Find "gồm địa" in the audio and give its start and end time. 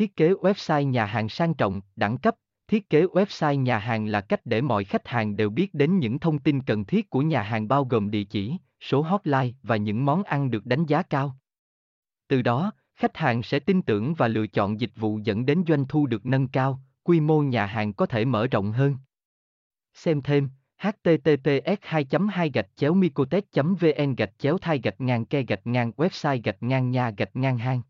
7.84-8.24